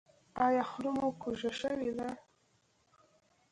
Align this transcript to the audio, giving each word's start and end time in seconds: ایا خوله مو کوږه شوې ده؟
ایا 0.45 0.63
خوله 0.69 0.91
مو 0.97 1.07
کوږه 1.21 1.51
شوې 1.59 1.91
ده؟ 1.97 2.09